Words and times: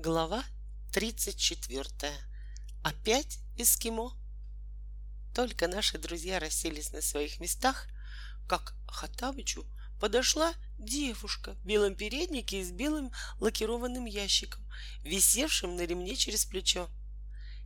Глава 0.00 0.44
34. 0.92 1.88
Опять 2.84 3.40
эскимо. 3.56 4.12
Только 5.34 5.66
наши 5.66 5.98
друзья 5.98 6.38
расселись 6.38 6.92
на 6.92 7.02
своих 7.02 7.40
местах, 7.40 7.88
как 8.46 8.76
Хатабычу 8.86 9.66
подошла 10.00 10.54
девушка 10.78 11.54
в 11.54 11.66
белом 11.66 11.96
переднике 11.96 12.60
и 12.60 12.64
с 12.64 12.70
белым 12.70 13.10
лакированным 13.40 14.04
ящиком, 14.04 14.64
висевшим 15.02 15.74
на 15.74 15.84
ремне 15.84 16.14
через 16.14 16.44
плечо. 16.44 16.88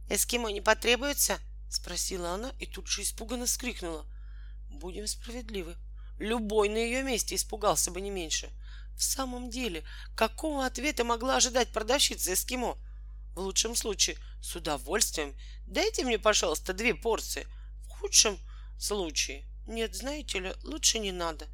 «Эскимо 0.08 0.50
не 0.50 0.62
потребуется?»— 0.62 1.38
спросила 1.68 2.30
она 2.30 2.54
и 2.58 2.64
тут 2.64 2.88
же 2.88 3.02
испуганно 3.02 3.44
вскрикнула. 3.44 4.06
«Будем 4.70 5.06
справедливы. 5.06 5.76
Любой 6.18 6.70
на 6.70 6.78
ее 6.78 7.02
месте 7.02 7.34
испугался 7.34 7.90
бы 7.90 8.00
не 8.00 8.08
меньше. 8.08 8.48
В 9.02 9.04
самом 9.04 9.50
деле, 9.50 9.82
какого 10.14 10.64
ответа 10.64 11.02
могла 11.02 11.38
ожидать 11.38 11.72
продавщица 11.72 12.34
эскимо? 12.34 12.78
В 13.34 13.40
лучшем 13.40 13.74
случае, 13.74 14.16
с 14.40 14.54
удовольствием. 14.54 15.34
Дайте 15.66 16.04
мне, 16.04 16.20
пожалуйста, 16.20 16.72
две 16.72 16.94
порции. 16.94 17.48
В 17.86 17.88
худшем 17.88 18.38
случае, 18.78 19.44
нет, 19.66 19.96
знаете 19.96 20.38
ли, 20.38 20.54
лучше 20.62 21.00
не 21.00 21.10
надо. 21.10 21.48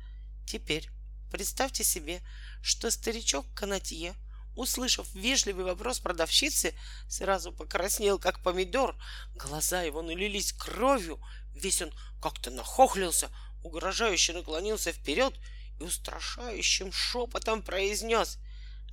Теперь 0.46 0.90
представьте 1.32 1.84
себе, 1.84 2.20
что 2.60 2.90
старичок 2.90 3.46
Канатье, 3.54 4.14
услышав 4.54 5.10
вежливый 5.14 5.64
вопрос 5.64 6.00
продавщицы, 6.00 6.74
сразу 7.08 7.50
покраснел, 7.50 8.18
как 8.18 8.42
помидор. 8.42 8.94
Глаза 9.36 9.80
его 9.80 10.02
налились 10.02 10.52
кровью. 10.52 11.18
Весь 11.54 11.80
он 11.80 11.94
как-то 12.20 12.50
нахохлился, 12.50 13.30
угрожающе 13.62 14.34
наклонился 14.34 14.92
вперед 14.92 15.32
и 15.78 15.84
устрашающим 15.84 16.92
шепотом 16.92 17.62
произнес 17.62 18.38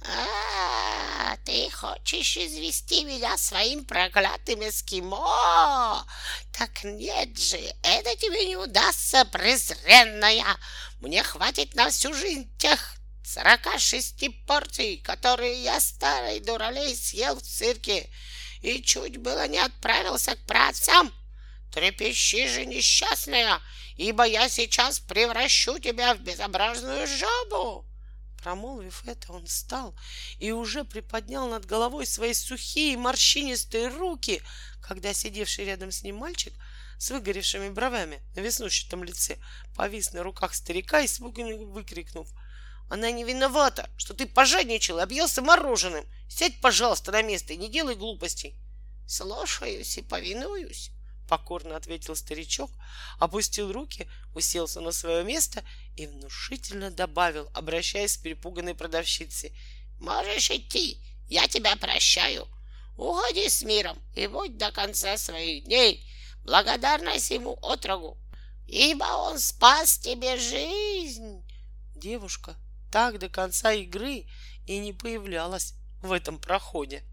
а, 0.01 1.37
ты 1.45 1.69
хочешь 1.71 2.37
извести 2.37 3.03
меня 3.05 3.37
своим 3.37 3.85
проклятым 3.85 4.67
эскимо? 4.67 6.05
Так 6.51 6.83
нет 6.83 7.37
же, 7.37 7.57
это 7.83 8.15
тебе 8.17 8.45
не 8.45 8.57
удастся, 8.57 9.25
презренная. 9.25 10.45
Мне 10.99 11.23
хватит 11.23 11.75
на 11.75 11.89
всю 11.89 12.13
жизнь 12.13 12.49
тех 12.57 12.95
сорока 13.23 13.79
шести 13.79 14.29
порций, 14.29 14.97
которые 14.97 15.63
я 15.63 15.79
старый 15.79 16.39
дуралей 16.39 16.95
съел 16.95 17.35
в 17.35 17.41
цирке 17.41 18.09
и 18.61 18.81
чуть 18.81 19.17
было 19.17 19.47
не 19.47 19.59
отправился 19.59 20.35
к 20.35 20.45
праотцам. 20.45 21.13
Трепещи 21.75 22.47
же, 22.47 22.65
несчастная, 22.65 23.59
ибо 23.97 24.23
я 24.23 24.47
сейчас 24.47 25.01
превращу 25.01 25.77
тебя 25.77 26.15
в 26.15 26.21
безобразную 26.21 27.05
жабу. 27.05 27.85
Промолвив 28.41 29.03
это, 29.05 29.33
он 29.33 29.45
встал 29.45 29.93
и 30.39 30.53
уже 30.53 30.85
приподнял 30.85 31.49
над 31.49 31.65
головой 31.65 32.05
свои 32.05 32.33
сухие 32.33 32.95
морщинистые 32.95 33.89
руки, 33.89 34.41
когда 34.81 35.13
сидевший 35.13 35.65
рядом 35.65 35.91
с 35.91 36.01
ним 36.01 36.15
мальчик 36.15 36.53
с 36.97 37.11
выгоревшими 37.11 37.67
бровями 37.67 38.21
на 38.37 38.39
веснущатом 38.39 39.03
лице 39.03 39.37
повис 39.75 40.13
на 40.13 40.23
руках 40.23 40.55
старика 40.55 41.01
и 41.01 41.07
испуганно 41.07 41.57
выкрикнув 41.57 42.29
«Она 42.89 43.11
не 43.11 43.25
виновата, 43.25 43.89
что 43.97 44.13
ты 44.13 44.27
пожадничал 44.27 44.99
и 44.99 45.01
объелся 45.01 45.41
мороженым! 45.41 46.05
Сядь, 46.29 46.61
пожалуйста, 46.61 47.11
на 47.11 47.21
место 47.21 47.51
и 47.51 47.57
не 47.57 47.67
делай 47.67 47.95
глупостей!» 47.95 48.55
«Слушаюсь 49.05 49.97
и 49.97 50.01
повинуюсь!»— 50.01 50.91
покорно 51.27 51.75
ответил 51.75 52.15
старичок, 52.15 52.71
опустил 53.19 53.71
руки, 53.71 54.09
уселся 54.33 54.81
на 54.81 54.91
свое 54.91 55.23
место 55.23 55.63
и 55.95 56.07
внушительно 56.07 56.91
добавил, 56.91 57.49
обращаясь 57.53 58.17
к 58.17 58.23
перепуганной 58.23 58.75
продавщице. 58.75 59.51
«Можешь 59.99 60.51
идти, 60.51 61.01
я 61.27 61.47
тебя 61.47 61.75
прощаю. 61.75 62.47
Уходи 62.97 63.49
с 63.49 63.63
миром 63.63 63.97
и 64.15 64.27
будь 64.27 64.57
до 64.57 64.71
конца 64.71 65.17
своих 65.17 65.65
дней 65.65 66.05
благодарна 66.43 67.19
сему 67.19 67.57
отрогу, 67.61 68.17
ибо 68.67 69.03
он 69.03 69.39
спас 69.39 69.97
тебе 69.97 70.37
жизнь». 70.37 71.43
Девушка 71.95 72.55
так 72.91 73.19
до 73.19 73.29
конца 73.29 73.73
игры 73.73 74.25
и 74.67 74.77
не 74.79 74.93
появлялась 74.93 75.73
в 76.01 76.11
этом 76.11 76.39
проходе. 76.39 77.03